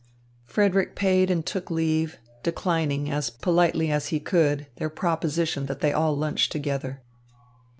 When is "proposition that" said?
4.89-5.79